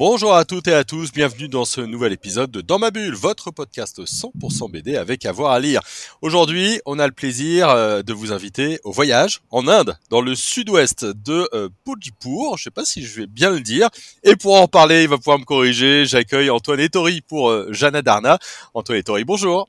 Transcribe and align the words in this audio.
Bonjour 0.00 0.34
à 0.34 0.46
toutes 0.46 0.66
et 0.66 0.72
à 0.72 0.82
tous, 0.82 1.12
bienvenue 1.12 1.46
dans 1.46 1.66
ce 1.66 1.82
nouvel 1.82 2.14
épisode 2.14 2.50
de 2.50 2.62
Dans 2.62 2.78
ma 2.78 2.90
bulle, 2.90 3.14
votre 3.14 3.50
podcast 3.50 4.00
100% 4.02 4.70
BD 4.70 4.96
avec 4.96 5.26
avoir 5.26 5.52
à 5.52 5.60
lire. 5.60 5.82
Aujourd'hui, 6.22 6.80
on 6.86 6.98
a 6.98 7.06
le 7.06 7.12
plaisir 7.12 7.68
euh, 7.68 8.02
de 8.02 8.14
vous 8.14 8.32
inviter 8.32 8.80
au 8.84 8.92
voyage 8.92 9.42
en 9.50 9.68
Inde, 9.68 9.98
dans 10.08 10.22
le 10.22 10.34
sud-ouest 10.34 11.04
de 11.04 11.46
euh, 11.52 11.68
Pujipur, 11.84 12.56
je 12.56 12.62
sais 12.62 12.70
pas 12.70 12.86
si 12.86 13.02
je 13.04 13.20
vais 13.20 13.26
bien 13.26 13.50
le 13.50 13.60
dire. 13.60 13.90
Et 14.24 14.36
pour 14.36 14.58
en 14.58 14.68
parler, 14.68 15.02
il 15.02 15.08
va 15.10 15.18
pouvoir 15.18 15.38
me 15.38 15.44
corriger, 15.44 16.06
j'accueille 16.06 16.48
Antoine 16.48 16.80
Ettori 16.80 17.20
pour 17.20 17.50
euh, 17.50 17.68
Jana 17.70 18.00
Darna. 18.00 18.38
Antoine 18.72 19.00
Ettori, 19.00 19.24
bonjour. 19.24 19.68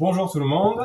Bonjour 0.00 0.28
tout 0.28 0.40
le 0.40 0.46
monde. 0.46 0.84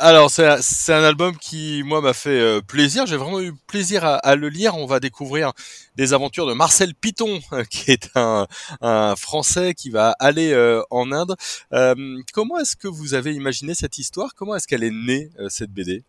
Alors 0.00 0.30
c'est 0.30 0.46
un, 0.92 1.02
album 1.02 1.36
qui 1.36 1.82
moi 1.84 2.00
m'a 2.00 2.12
fait 2.12 2.38
euh, 2.38 2.60
plaisir. 2.60 3.04
J'ai 3.06 3.16
vraiment 3.16 3.40
eu 3.40 3.52
plaisir 3.66 4.04
à, 4.04 4.14
à 4.14 4.36
le 4.36 4.48
lire. 4.48 4.76
On 4.76 4.86
va 4.86 5.00
découvrir 5.00 5.52
des 5.96 6.14
aventures 6.14 6.46
de 6.46 6.52
Marcel 6.52 6.94
Piton, 6.94 7.40
qui 7.70 7.90
est 7.90 8.08
un, 8.14 8.46
un 8.80 9.16
Français 9.16 9.74
qui 9.74 9.90
va 9.90 10.14
aller 10.20 10.52
euh, 10.52 10.82
en 10.90 11.10
Inde. 11.10 11.34
Euh, 11.72 11.96
comment 12.32 12.58
est-ce 12.58 12.76
que 12.76 12.86
vous 12.86 13.14
avez 13.14 13.34
imaginé 13.34 13.74
cette 13.74 13.98
histoire? 13.98 14.36
Comment 14.36 14.54
est-ce 14.54 14.68
qu'elle 14.68 14.84
est 14.84 14.92
née 14.92 15.30
euh, 15.40 15.48
cette 15.48 15.72
BD 15.72 16.04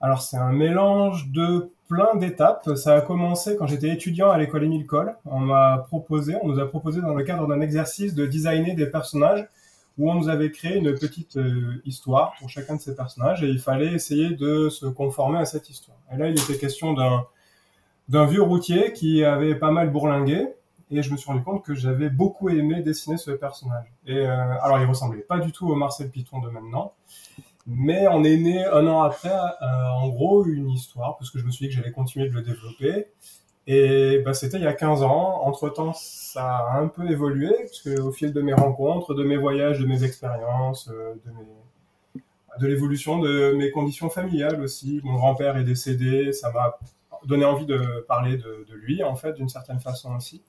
Alors 0.00 0.22
c'est 0.22 0.38
un 0.38 0.52
mélange 0.52 1.28
de 1.28 1.68
plein 1.90 2.14
d'étapes. 2.16 2.70
Ça 2.74 2.94
a 2.94 3.00
commencé 3.02 3.56
quand 3.58 3.66
j'étais 3.66 3.90
étudiant 3.90 4.30
à 4.30 4.38
l'école 4.38 4.64
Émile 4.64 4.86
Cole. 4.86 5.14
On 5.26 5.40
m'a 5.40 5.84
proposé, 5.88 6.36
on 6.42 6.48
nous 6.48 6.58
a 6.58 6.66
proposé 6.66 7.02
dans 7.02 7.12
le 7.12 7.22
cadre 7.22 7.46
d'un 7.46 7.60
exercice 7.60 8.14
de 8.14 8.24
designer 8.24 8.74
des 8.74 8.86
personnages 8.86 9.46
où 9.98 10.10
on 10.10 10.14
nous 10.14 10.28
avait 10.28 10.50
créé 10.50 10.76
une 10.76 10.94
petite 10.94 11.36
euh, 11.36 11.80
histoire 11.84 12.34
pour 12.38 12.50
chacun 12.50 12.76
de 12.76 12.80
ces 12.80 12.94
personnages 12.94 13.42
et 13.42 13.48
il 13.48 13.60
fallait 13.60 13.92
essayer 13.92 14.30
de 14.30 14.68
se 14.68 14.86
conformer 14.86 15.38
à 15.38 15.44
cette 15.44 15.70
histoire. 15.70 15.98
Et 16.12 16.16
là, 16.16 16.28
il 16.28 16.38
était 16.38 16.58
question 16.58 16.94
d'un 18.08 18.26
vieux 18.26 18.42
routier 18.42 18.92
qui 18.92 19.24
avait 19.24 19.54
pas 19.54 19.70
mal 19.70 19.90
bourlingué 19.90 20.48
et 20.90 21.02
je 21.02 21.10
me 21.12 21.16
suis 21.16 21.26
rendu 21.26 21.42
compte 21.42 21.64
que 21.64 21.74
j'avais 21.74 22.10
beaucoup 22.10 22.48
aimé 22.48 22.82
dessiner 22.82 23.16
ce 23.16 23.30
personnage. 23.30 23.86
Et 24.06 24.18
euh, 24.18 24.58
alors, 24.60 24.78
il 24.78 24.86
ressemblait 24.86 25.22
pas 25.22 25.38
du 25.38 25.52
tout 25.52 25.68
au 25.68 25.74
Marcel 25.74 26.10
Piton 26.10 26.40
de 26.40 26.50
maintenant, 26.50 26.92
mais 27.66 28.06
on 28.08 28.22
est 28.24 28.36
né 28.36 28.64
un 28.64 28.86
an 28.86 29.02
après, 29.02 29.30
euh, 29.30 29.88
en 29.88 30.08
gros, 30.08 30.44
une 30.44 30.70
histoire 30.70 31.16
parce 31.16 31.30
que 31.30 31.38
je 31.38 31.44
me 31.44 31.50
suis 31.50 31.66
dit 31.66 31.74
que 31.74 31.80
j'allais 31.80 31.92
continuer 31.92 32.28
de 32.28 32.34
le 32.34 32.42
développer. 32.42 33.06
Et 33.66 34.18
bah, 34.24 34.34
c'était 34.34 34.58
il 34.58 34.62
y 34.62 34.66
a 34.66 34.74
15 34.74 35.02
ans. 35.02 35.42
Entre-temps, 35.44 35.92
ça 35.94 36.44
a 36.44 36.78
un 36.78 36.88
peu 36.88 37.10
évolué, 37.10 37.54
parce 37.60 37.80
que 37.80 38.00
au 38.00 38.12
fil 38.12 38.32
de 38.32 38.42
mes 38.42 38.52
rencontres, 38.52 39.14
de 39.14 39.24
mes 39.24 39.36
voyages, 39.36 39.80
de 39.80 39.86
mes 39.86 40.04
expériences, 40.04 40.90
euh, 40.92 41.14
de, 41.24 41.30
mes... 41.30 42.22
de 42.60 42.66
l'évolution 42.66 43.18
de 43.18 43.52
mes 43.56 43.70
conditions 43.70 44.10
familiales 44.10 44.60
aussi. 44.60 45.00
Mon 45.04 45.14
grand-père 45.14 45.56
est 45.56 45.64
décédé, 45.64 46.32
ça 46.32 46.52
m'a 46.52 46.78
donné 47.24 47.46
envie 47.46 47.66
de 47.66 48.04
parler 48.06 48.36
de, 48.36 48.66
de 48.68 48.74
lui, 48.74 49.02
en 49.02 49.14
fait, 49.14 49.32
d'une 49.32 49.48
certaine 49.48 49.80
façon 49.80 50.14
aussi. 50.14 50.42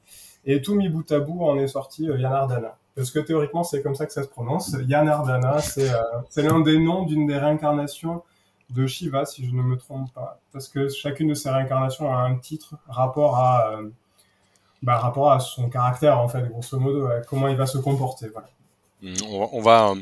Et 0.45 0.61
tout 0.61 0.75
mis 0.75 0.89
bout 0.89 1.09
à 1.11 1.19
bout 1.19 1.43
en 1.43 1.57
est 1.57 1.67
sorti 1.67 2.09
euh, 2.09 2.17
Yanardana. 2.19 2.77
Parce 2.95 3.11
que 3.11 3.19
théoriquement, 3.19 3.63
c'est 3.63 3.81
comme 3.81 3.95
ça 3.95 4.05
que 4.05 4.13
ça 4.13 4.23
se 4.23 4.27
prononce. 4.27 4.75
Yanardana, 4.87 5.59
c'est 5.59 5.89
euh, 5.89 6.01
c'est 6.29 6.43
l'un 6.43 6.59
des 6.59 6.79
noms 6.79 7.03
d'une 7.03 7.27
des 7.27 7.37
réincarnations 7.37 8.23
de 8.69 8.87
Shiva, 8.87 9.25
si 9.25 9.45
je 9.45 9.51
ne 9.51 9.61
me 9.61 9.77
trompe 9.77 10.11
pas, 10.13 10.39
parce 10.51 10.67
que 10.67 10.89
chacune 10.89 11.29
de 11.29 11.33
ces 11.33 11.49
réincarnations 11.49 12.11
a 12.13 12.17
un 12.17 12.35
titre 12.35 12.75
rapport 12.87 13.37
à 13.37 13.71
euh, 13.71 13.89
bah, 14.81 14.97
rapport 14.97 15.31
à 15.31 15.39
son 15.39 15.69
caractère 15.69 16.19
en 16.19 16.27
fait, 16.27 16.47
grosso 16.49 16.79
modo, 16.79 17.07
à 17.07 17.21
comment 17.21 17.47
il 17.47 17.55
va 17.55 17.65
se 17.65 17.77
comporter. 17.77 18.27
Voilà. 18.29 18.49
on 19.27 19.39
va, 19.39 19.49
on 19.51 19.61
va 19.61 20.01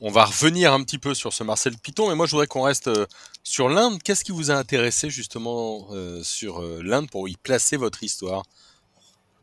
on 0.00 0.10
va 0.10 0.24
revenir 0.24 0.72
un 0.72 0.82
petit 0.82 0.98
peu 0.98 1.14
sur 1.14 1.32
ce 1.32 1.44
Marcel 1.44 1.76
Piton, 1.78 2.08
mais 2.08 2.14
moi 2.14 2.26
je 2.26 2.32
voudrais 2.32 2.46
qu'on 2.46 2.62
reste 2.62 2.88
euh, 2.88 3.06
sur 3.42 3.68
l'Inde. 3.68 4.02
Qu'est-ce 4.02 4.24
qui 4.24 4.32
vous 4.32 4.50
a 4.50 4.54
intéressé 4.54 5.08
justement 5.08 5.86
euh, 5.92 6.22
sur 6.22 6.60
l'Inde 6.82 7.08
pour 7.10 7.28
y 7.28 7.36
placer 7.36 7.76
votre 7.76 8.02
histoire? 8.02 8.42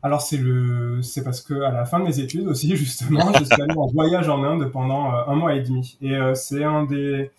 Alors 0.02 0.20
c'est 0.20 0.36
le, 0.36 1.00
c'est 1.02 1.22
parce 1.22 1.40
que 1.40 1.54
à 1.62 1.70
la 1.70 1.84
fin 1.84 2.00
de 2.00 2.04
mes 2.04 2.18
études 2.18 2.48
aussi 2.48 2.76
justement, 2.76 3.32
je 3.38 3.44
suis 3.44 3.62
allé 3.62 3.74
en 3.76 3.86
voyage 3.86 4.28
en 4.28 4.42
Inde 4.42 4.70
pendant 4.70 5.12
un 5.12 5.34
mois 5.34 5.54
et 5.54 5.60
demi, 5.60 5.96
et 6.02 6.16
euh, 6.16 6.34
c'est 6.34 6.64
un 6.64 6.84
des 6.84 7.30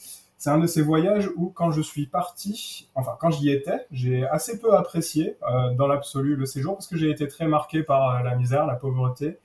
c'est 0.43 0.49
un 0.49 0.57
de 0.57 0.67
ces 0.67 0.81
voyages 0.81 1.29
où, 1.37 1.51
quand 1.51 1.71
je 1.71 1.79
suis 1.79 2.05
parti, 2.05 2.89
enfin 2.95 3.15
quand 3.17 3.31
j'y 3.31 3.49
étais, 3.49 3.87
j'ai 3.91 4.27
assez 4.27 4.59
peu 4.59 4.75
apprécié 4.75 5.37
euh, 5.49 5.73
dans 5.73 5.87
l'absolu 5.87 6.35
le 6.35 6.45
séjour 6.45 6.73
parce 6.73 6.87
que 6.87 6.97
j'ai 6.97 7.09
été 7.09 7.29
très 7.29 7.47
marqué 7.47 7.81
par 7.81 8.17
euh, 8.17 8.23
la 8.23 8.35
misère, 8.35 8.65
la 8.65 8.75
pauvreté, 8.75 9.39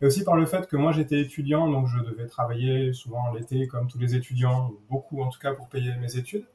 et 0.00 0.06
aussi 0.06 0.22
par 0.22 0.36
le 0.36 0.46
fait 0.46 0.68
que 0.68 0.76
moi 0.76 0.92
j'étais 0.92 1.20
étudiant, 1.20 1.68
donc 1.68 1.88
je 1.88 1.98
devais 1.98 2.28
travailler 2.28 2.92
souvent 2.92 3.32
l'été 3.32 3.66
comme 3.66 3.88
tous 3.88 3.98
les 3.98 4.14
étudiants, 4.14 4.70
beaucoup 4.88 5.20
en 5.20 5.30
tout 5.30 5.40
cas 5.40 5.52
pour 5.52 5.66
payer 5.68 5.96
mes 5.96 6.16
études. 6.16 6.46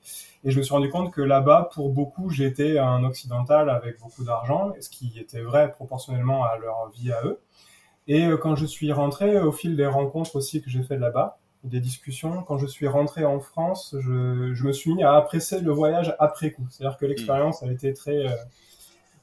Et 0.46 0.52
je 0.52 0.58
me 0.58 0.64
suis 0.64 0.74
rendu 0.74 0.90
compte 0.90 1.12
que 1.12 1.20
là-bas, 1.20 1.70
pour 1.74 1.90
beaucoup, 1.90 2.30
j'étais 2.30 2.78
un 2.78 3.04
occidental 3.04 3.70
avec 3.70 4.00
beaucoup 4.00 4.24
d'argent, 4.24 4.72
ce 4.80 4.88
qui 4.88 5.20
était 5.20 5.42
vrai 5.42 5.70
proportionnellement 5.70 6.46
à 6.46 6.58
leur 6.58 6.90
vie 6.92 7.12
à 7.12 7.26
eux. 7.26 7.42
Et 8.08 8.26
euh, 8.26 8.38
quand 8.38 8.56
je 8.56 8.66
suis 8.66 8.94
rentré, 8.94 9.38
au 9.38 9.52
fil 9.52 9.76
des 9.76 9.86
rencontres 9.86 10.38
aussi 10.38 10.62
que 10.62 10.70
j'ai 10.70 10.82
fait 10.82 10.98
là-bas, 10.98 11.41
des 11.64 11.80
discussions. 11.80 12.44
Quand 12.44 12.58
je 12.58 12.66
suis 12.68 12.88
rentré 12.88 13.24
en 13.26 13.40
France, 13.40 13.96
je, 14.00 14.54
je 14.54 14.64
me 14.64 14.74
suis 14.74 14.94
mis 14.94 15.04
à 15.04 15.14
apprécier 15.16 15.60
le 15.60 15.72
voyage 15.72 16.16
après 16.20 16.52
coup. 16.52 16.66
C'est-à-dire 16.70 16.98
que 16.98 17.06
l'expérience 17.06 17.62
a 17.64 17.72
été 17.72 17.94
très 17.94 18.26
euh, 18.28 18.36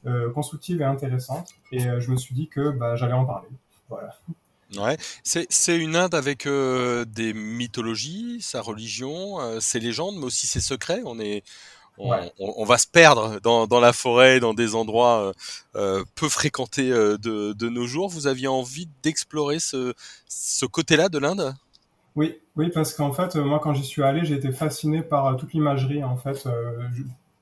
euh, 0.07 0.31
constructive 0.31 0.81
et 0.81 0.85
intéressante. 0.85 1.49
Et 1.73 1.87
euh, 1.87 2.01
je 2.01 2.11
me 2.11 2.17
suis 2.17 2.35
dit 2.35 2.49
que 2.49 2.71
bah, 2.71 2.95
j'allais 2.97 3.13
en 3.15 3.25
parler. 3.25 3.49
Voilà. 3.89 4.15
Ouais, 4.77 4.99
c'est 5.25 5.77
une 5.77 5.97
Inde 5.97 6.15
avec 6.15 6.47
euh, 6.47 7.05
des 7.07 7.33
mythologies, 7.33 8.43
sa 8.43 8.61
religion, 8.61 9.41
euh, 9.41 9.61
ses 9.61 9.81
légendes, 9.81 10.17
mais 10.19 10.25
aussi 10.27 10.47
ses 10.47 10.61
secrets. 10.61 11.01
On 11.07 11.19
est 11.19 11.43
on, 12.01 12.11
Ouais. 12.11 12.33
on- 12.39 12.55
on 12.59 12.65
va 12.65 12.79
se 12.79 12.87
perdre 12.87 13.41
dans, 13.41 13.67
dans 13.67 13.81
la 13.81 13.93
forêt, 13.93 14.39
dans 14.39 14.55
des 14.55 14.77
endroits 14.77 15.33
peu 15.73 16.29
fréquentés 16.29 16.91
de, 16.91 17.17
de 17.55 17.69
nos 17.69 17.87
jours. 17.89 18.09
Vous 18.09 18.29
aviez 18.29 18.47
envie 18.47 18.89
d'explorer 19.03 19.59
ce, 19.59 19.95
ce 20.29 20.65
côté-là 20.67 21.09
de 21.09 21.19
l'Inde? 21.19 21.57
Oui, 22.19 22.41
oui, 22.57 22.69
parce 22.75 22.95
qu'en 22.95 23.13
fait, 23.13 23.37
euh, 23.37 23.45
moi, 23.45 23.61
quand 23.61 23.75
j'y 23.75 23.85
suis 23.85 24.03
allé, 24.03 24.25
j'ai 24.25 24.35
été 24.35 24.51
fasciné 24.51 25.03
par 25.03 25.27
euh, 25.27 25.35
toute 25.35 25.53
l'imagerie. 25.53 26.03
En 26.03 26.17
fait, 26.17 26.47
euh, 26.47 26.89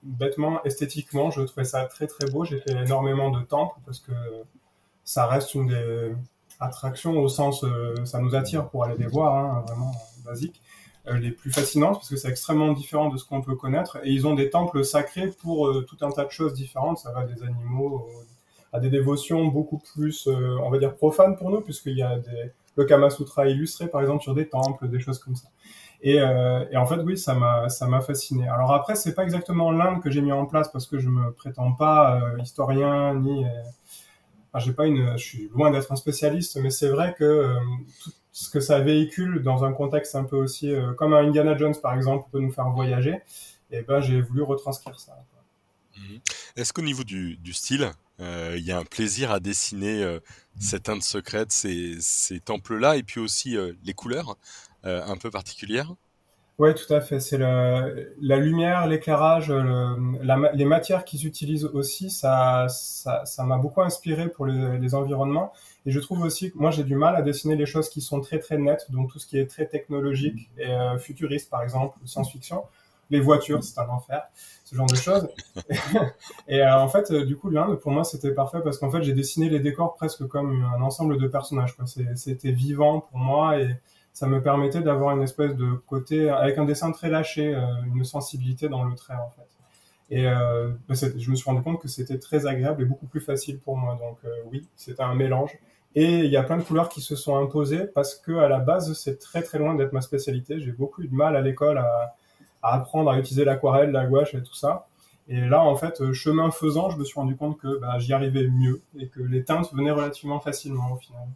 bêtement, 0.03 0.63
esthétiquement, 0.65 1.31
je 1.31 1.41
trouvais 1.41 1.65
ça 1.65 1.87
très 1.87 2.07
très 2.07 2.27
beau. 2.27 2.45
J'ai 2.45 2.59
fait 2.59 2.73
énormément 2.73 3.31
de 3.31 3.41
temples 3.43 3.81
parce 3.87 4.01
que 4.01 4.13
ça 5.03 5.27
reste 5.29 5.55
une 5.55 5.69
des 5.69 6.15
attractions 6.61 7.19
au 7.19 7.29
sens, 7.29 7.65
ça 8.05 8.19
nous 8.19 8.35
attire 8.35 8.69
pour 8.69 8.85
aller 8.85 8.97
les 8.99 9.07
voir, 9.07 9.35
hein, 9.37 9.65
vraiment 9.67 9.93
basique, 10.27 10.61
les 11.07 11.31
plus 11.31 11.53
fascinantes 11.53 11.95
parce 11.95 12.11
que 12.11 12.17
c'est 12.17 12.29
extrêmement 12.29 12.73
différent 12.73 13.09
de 13.09 13.17
ce 13.17 13.25
qu'on 13.25 13.41
peut 13.41 13.57
connaître. 13.57 13.99
Et 14.05 14.11
ils 14.11 14.27
ont 14.27 14.35
des 14.35 14.51
temples 14.51 14.85
sacrés 14.85 15.29
pour 15.29 15.73
tout 15.87 15.97
un 16.03 16.11
tas 16.11 16.25
de 16.27 16.31
choses 16.31 16.53
différentes. 16.53 16.99
Ça 16.99 17.13
va 17.13 17.25
des 17.25 17.43
animaux 17.43 18.11
à 18.75 18.81
des 18.81 18.91
dévotions 18.91 19.47
beaucoup 19.47 19.79
plus, 19.79 20.27
on 20.27 20.69
va 20.69 20.79
dire, 20.79 20.95
profanes 20.95 21.37
pour 21.37 21.51
nous, 21.51 21.63
puisqu'il 21.63 21.97
y 21.97 22.03
a 22.03 22.19
des, 22.19 22.53
le 22.77 22.85
Kama 22.85 23.11
Sutra 23.11 23.47
illustré, 23.49 23.89
par 23.89 24.01
exemple, 24.01 24.23
sur 24.23 24.35
des 24.35 24.49
temples, 24.49 24.89
des 24.89 25.01
choses 25.01 25.19
comme 25.19 25.35
ça. 25.35 25.49
Et, 26.03 26.21
euh, 26.21 26.65
et 26.71 26.77
en 26.77 26.87
fait, 26.87 26.97
oui, 26.97 27.17
ça 27.17 27.35
m'a 27.35 27.69
ça 27.69 27.87
m'a 27.87 28.01
fasciné. 28.01 28.49
Alors 28.49 28.73
après, 28.73 28.97
c'est 28.97 29.15
pas 29.15 29.25
exactement 29.25 29.73
l'Inde 29.73 30.03
que 30.03 30.11
j'ai 30.11 30.21
mis 30.21 30.33
en 30.33 30.47
place 30.47 30.71
parce 30.71 30.87
que 30.87 30.99
je 30.99 31.09
me 31.09 31.33
prétends 31.33 31.73
pas 31.73 32.21
euh, 32.21 32.39
historien 32.39 33.15
ni, 33.15 33.45
euh, 33.45 33.49
j'ai 34.59 34.73
pas 34.73 34.87
une, 34.87 35.17
je 35.19 35.25
suis 35.25 35.49
loin 35.55 35.71
d'être 35.71 35.91
un 35.93 35.97
spécialiste, 35.97 36.59
mais 36.63 36.71
c'est 36.71 36.89
vrai 36.89 37.15
que 37.19 37.57
tout 38.03 38.11
ce 38.33 38.51
que 38.51 38.61
ça 38.61 38.81
véhicule 38.81 39.43
dans 39.43 39.65
un 39.65 39.73
contexte 39.73 40.15
un 40.15 40.25
peu 40.25 40.37
aussi 40.37 40.73
comme 40.97 41.13
un 41.13 41.27
Indiana 41.27 41.57
Jones 41.57 41.75
par 41.83 41.95
exemple 41.95 42.29
peut 42.31 42.41
nous 42.41 42.53
faire 42.53 42.71
voyager. 42.71 43.21
Et 43.71 43.83
ben, 43.83 44.01
j'ai 44.01 44.21
voulu 44.21 44.43
retranscrire 44.43 44.99
ça. 44.99 45.13
Mhm. 45.99 46.21
Est-ce 46.57 46.73
qu'au 46.73 46.83
niveau 46.83 47.05
du, 47.05 47.37
du 47.37 47.53
style, 47.53 47.91
il 48.19 48.65
y 48.65 48.73
a 48.73 48.79
un 48.79 48.85
plaisir 48.85 49.31
à 49.31 49.41
dessiner 49.41 50.03
euh, 50.03 50.21
cette 50.59 50.89
Inde 50.89 51.03
secrète, 51.03 51.53
ces, 51.53 52.41
temples-là, 52.45 52.97
et 52.97 53.03
puis 53.03 53.21
aussi 53.21 53.57
euh, 53.57 53.73
les 53.85 53.95
couleurs 53.95 54.37
euh, 54.85 55.05
un 55.05 55.17
peu 55.17 55.31
particulières 55.31 55.95
Oui, 56.59 56.75
tout 56.75 56.93
à 56.93 57.01
fait. 57.01 57.21
C'est 57.21 57.39
la 57.39 58.37
lumière, 58.39 58.87
l'éclairage, 58.87 59.53
les 59.53 60.65
matières 60.65 61.05
qu'ils 61.05 61.27
utilisent 61.27 61.67
aussi, 61.67 62.11
ça, 62.11 62.67
m'a 63.39 63.59
beaucoup 63.59 63.83
inspiré 63.83 64.29
pour 64.29 64.47
les, 64.47 64.95
environnements. 64.95 65.53
Et 65.85 65.91
je 65.91 66.01
trouve 66.01 66.23
aussi 66.23 66.51
que 66.51 66.59
moi, 66.59 66.71
j'ai 66.71 66.85
du 66.85 66.97
mal 66.97 67.15
à 67.17 67.23
dessiner 67.23 67.55
les 67.55 67.67
choses 67.67 67.89
qui 67.89 68.01
sont 68.01 68.21
très 68.21 68.39
très 68.39 68.59
nettes, 68.59 68.87
donc 68.91 69.13
tout 69.13 69.19
ce 69.19 69.27
qui 69.27 69.39
est 69.39 69.47
très 69.47 69.67
technologique 69.67 70.51
et 70.59 70.67
euh, 70.67 70.99
futuriste, 70.99 71.49
par 71.49 71.63
exemple, 71.63 71.99
science-fiction. 72.05 72.63
Les 73.11 73.21
voitures, 73.21 73.63
c'est 73.63 73.79
un 73.79 73.89
enfer, 73.89 74.23
ce 74.65 74.75
genre 74.75 74.87
de 74.87 74.97
choses. 74.97 75.29
et 76.49 76.61
euh, 76.61 76.79
en 76.79 76.89
fait, 76.89 77.11
euh, 77.11 77.25
du 77.25 77.37
coup, 77.37 77.51
l'Inde, 77.51 77.77
pour 77.77 77.93
moi, 77.93 78.03
c'était 78.03 78.33
parfait 78.33 78.59
parce 78.65 78.79
qu'en 78.79 78.91
fait, 78.91 79.03
j'ai 79.03 79.13
dessiné 79.13 79.49
les 79.49 79.61
décors 79.61 79.95
presque 79.95 80.27
comme 80.27 80.65
un 80.77 80.83
ensemble 80.83 81.19
de 81.19 81.29
personnages. 81.29 81.77
C'était 82.17 82.51
vivant 82.51 83.01
pour 83.01 83.19
moi 83.19 83.59
et 83.61 83.77
ça 84.17 84.27
me 84.27 84.41
permettait 84.41 84.81
d'avoir 84.81 85.15
une 85.15 85.23
espèce 85.23 85.55
de 85.57 85.75
côté 85.75 86.31
avec 86.31 86.57
un 86.57 86.65
dessin 86.65 86.91
très 86.91 87.11
lâché, 87.11 87.55
euh, 87.55 87.61
une 87.95 88.03
sensibilité 88.03 88.67
dans 88.67 88.83
le 88.83 88.95
trait 88.95 89.13
en 89.13 89.29
fait. 89.37 89.47
Et 90.09 90.27
euh, 90.27 90.71
bah, 90.89 90.95
je 90.95 91.31
me 91.31 91.37
suis 91.37 91.45
rendu 91.45 91.61
compte 91.61 91.83
que 91.83 91.89
c'était 91.89 92.19
très 92.19 92.47
agréable 92.47 92.81
et 92.81 92.85
beaucoup 92.87 93.05
plus 93.05 93.21
facile 93.21 93.59
pour 93.59 93.77
moi. 93.77 93.99
Donc 94.01 94.17
euh, 94.25 94.35
oui, 94.51 94.67
c'était 94.75 95.03
un 95.03 95.15
mélange. 95.15 95.59
Et 95.95 96.21
il 96.21 96.31
y 96.31 96.39
a 96.39 96.43
plein 96.43 96.57
de 96.57 96.63
couleurs 96.63 96.89
qui 96.89 97.03
se 97.03 97.15
sont 97.15 97.37
imposées 97.37 97.85
parce 97.95 98.15
que 98.15 98.33
à 98.33 98.49
la 98.49 98.59
base, 98.59 98.95
c'est 98.95 99.19
très 99.19 99.43
très 99.43 99.59
loin 99.59 99.75
d'être 99.75 99.93
ma 99.93 100.01
spécialité. 100.01 100.61
J'ai 100.61 100.73
beaucoup 100.73 101.03
eu 101.03 101.09
de 101.09 101.15
mal 101.15 101.37
à 101.37 101.43
l'école 101.43 101.77
à, 101.77 102.17
apprendre 102.73 103.11
à 103.11 103.19
utiliser 103.19 103.45
l'aquarelle, 103.45 103.91
la 103.91 104.07
gouache 104.07 104.35
et 104.35 104.43
tout 104.43 104.55
ça. 104.55 104.87
Et 105.29 105.41
là, 105.41 105.63
en 105.63 105.75
fait, 105.77 106.01
euh, 106.01 106.13
chemin 106.13 106.51
faisant, 106.51 106.91
je 106.91 106.99
me 106.99 107.05
suis 107.05 107.19
rendu 107.19 107.37
compte 107.37 107.59
que 107.59 107.79
bah, 107.79 107.99
j'y 107.99 108.13
arrivais 108.13 108.47
mieux 108.47 108.81
et 108.97 109.09
que 109.09 109.21
les 109.21 109.45
teintes 109.45 109.73
venaient 109.73 109.91
relativement 109.91 110.39
facilement 110.39 110.93
au 110.93 110.97
final. 110.97 111.27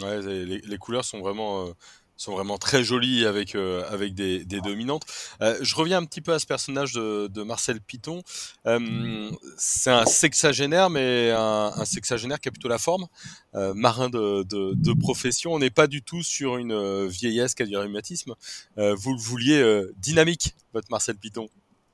Ouais, 0.00 0.20
les, 0.22 0.58
les 0.58 0.78
couleurs 0.78 1.04
sont 1.04 1.18
vraiment 1.18 1.66
euh, 1.66 1.72
sont 2.20 2.32
vraiment 2.32 2.58
très 2.58 2.84
jolies 2.84 3.24
avec 3.24 3.54
euh, 3.54 3.82
avec 3.90 4.14
des, 4.14 4.44
dominantes. 4.44 5.04
Euh, 5.40 5.56
je 5.62 5.74
reviens 5.74 5.98
un 5.98 6.04
petit 6.04 6.20
peu 6.20 6.32
à 6.32 6.38
ce 6.38 6.46
personnage 6.46 6.92
de, 6.92 7.42
Marcel 7.42 7.80
Piton. 7.80 8.22
Euh, 8.66 9.30
c'est 9.56 9.90
un 9.90 10.04
sexagénaire, 10.04 10.90
mais 10.90 11.32
un, 11.34 11.84
sexagénaire 11.84 12.38
qui 12.38 12.48
a 12.48 12.52
plutôt 12.52 12.68
la 12.68 12.78
forme 12.78 13.06
marin 13.54 14.10
de, 14.10 15.00
profession. 15.00 15.52
On 15.54 15.58
n'est 15.58 15.70
pas 15.70 15.86
du 15.86 16.02
tout 16.02 16.22
sur 16.22 16.58
une 16.58 17.06
vieillesse 17.06 17.54
qui 17.54 17.62
a 17.62 17.66
du 17.66 17.76
rhumatisme. 17.76 18.34
vous 18.76 19.12
le 19.12 19.18
vouliez 19.18 19.84
dynamique, 19.96 20.54
votre 20.74 20.88
Marcel 20.90 21.16
Piton. 21.16 21.48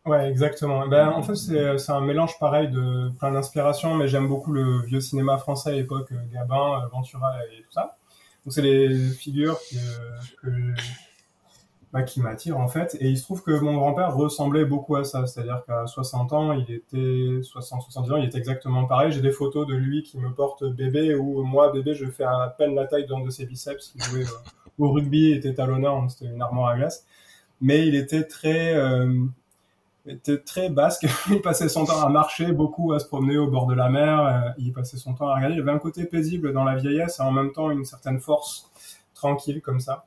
Ouais, 0.04 0.28
exactement. 0.28 0.86
Ben, 0.86 1.08
en 1.08 1.22
fait, 1.22 1.36
c'est 1.36 1.92
un 1.92 2.00
mélange 2.00 2.38
pareil 2.38 2.68
de 2.68 3.10
plein 3.18 3.32
mais 3.96 4.08
j'aime 4.08 4.28
beaucoup 4.28 4.52
le 4.52 4.82
vieux 4.82 5.00
cinéma 5.00 5.38
français 5.38 5.70
à 5.70 5.72
l'époque, 5.74 6.12
Gabin, 6.32 6.88
Ventura 6.92 7.32
et 7.44 7.62
tout 7.62 7.72
ça. 7.72 7.96
Donc 8.46 8.52
c'est 8.52 8.62
les 8.62 8.96
figures 9.10 9.58
que 10.40 10.48
bah, 11.92 12.02
qui 12.02 12.20
m'attirent 12.20 12.58
en 12.58 12.68
fait. 12.68 12.96
Et 13.00 13.08
il 13.08 13.18
se 13.18 13.24
trouve 13.24 13.42
que 13.42 13.50
mon 13.50 13.74
grand-père 13.74 14.14
ressemblait 14.14 14.64
beaucoup 14.64 14.94
à 14.94 15.02
ça. 15.02 15.26
C'est-à-dire 15.26 15.64
qu'à 15.66 15.86
60 15.86 16.32
ans, 16.32 16.52
il 16.52 16.70
était 16.70 16.96
60-70 16.96 18.12
ans, 18.12 18.16
il 18.18 18.26
était 18.26 18.38
exactement 18.38 18.84
pareil. 18.84 19.10
J'ai 19.10 19.20
des 19.20 19.32
photos 19.32 19.66
de 19.66 19.74
lui 19.74 20.02
qui 20.02 20.18
me 20.18 20.32
porte 20.32 20.62
bébé 20.62 21.16
où 21.16 21.42
moi 21.42 21.72
bébé 21.72 21.94
je 21.94 22.06
fais 22.06 22.22
à 22.22 22.54
peine 22.56 22.76
la 22.76 22.86
taille 22.86 23.06
d'un 23.06 23.20
de 23.20 23.30
ses 23.30 23.46
biceps. 23.46 23.94
Il 23.96 24.02
jouait 24.04 24.24
euh, 24.24 24.78
au 24.78 24.92
rugby, 24.92 25.30
il 25.30 25.36
était 25.38 25.54
talonneur, 25.54 26.08
c'était 26.08 26.30
une 26.30 26.40
armoire 26.40 26.68
à 26.68 26.76
glace. 26.76 27.04
Mais 27.60 27.86
il 27.88 27.96
était 27.96 28.24
très 28.24 28.74
euh, 28.74 29.24
était 30.06 30.38
très 30.38 30.70
basque. 30.70 31.06
il 31.30 31.40
passait 31.40 31.68
son 31.68 31.84
temps 31.84 32.02
à 32.02 32.08
marcher, 32.08 32.52
beaucoup 32.52 32.92
à 32.92 32.98
se 32.98 33.06
promener 33.06 33.38
au 33.38 33.48
bord 33.48 33.66
de 33.66 33.74
la 33.74 33.88
mer. 33.88 34.20
Euh, 34.20 34.50
il 34.58 34.72
passait 34.72 34.96
son 34.96 35.14
temps 35.14 35.28
à 35.28 35.36
regarder. 35.36 35.56
Il 35.56 35.60
avait 35.60 35.72
un 35.72 35.78
côté 35.78 36.04
paisible 36.04 36.52
dans 36.52 36.64
la 36.64 36.76
vieillesse 36.76 37.18
et 37.18 37.22
en 37.22 37.32
même 37.32 37.52
temps 37.52 37.70
une 37.70 37.84
certaine 37.84 38.20
force 38.20 38.70
tranquille 39.14 39.60
comme 39.62 39.80
ça. 39.80 40.06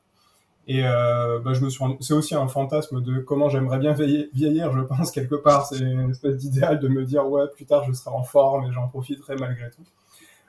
Et 0.68 0.86
euh, 0.86 1.40
bah, 1.40 1.54
je 1.54 1.62
me 1.62 1.70
suis 1.70 1.84
c'est 2.00 2.14
aussi 2.14 2.36
un 2.36 2.48
fantasme 2.48 3.02
de 3.02 3.20
comment 3.20 3.50
j'aimerais 3.50 3.80
bien 3.80 3.94
vieillir, 3.94 4.72
je 4.72 4.82
pense 4.82 5.12
quelque 5.12 5.36
part. 5.36 5.66
C'est 5.66 5.80
une 5.80 6.12
espèce 6.12 6.38
d'idéal 6.38 6.80
de 6.80 6.88
me 6.88 7.06
dire 7.06 7.28
ouais 7.28 7.48
plus 7.48 7.66
tard 7.66 7.86
je 7.86 7.94
serai 7.94 8.12
en 8.12 8.24
forme 8.24 8.66
et 8.66 8.72
j'en 8.72 8.88
profiterai 8.88 9.36
malgré 9.36 9.72
tout. 9.72 9.84